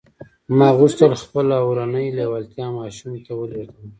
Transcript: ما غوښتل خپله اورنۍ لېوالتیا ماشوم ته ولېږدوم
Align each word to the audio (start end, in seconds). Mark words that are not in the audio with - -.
ما 0.57 0.69
غوښتل 0.79 1.11
خپله 1.23 1.55
اورنۍ 1.65 2.07
لېوالتیا 2.17 2.67
ماشوم 2.77 3.13
ته 3.25 3.31
ولېږدوم 3.35 3.87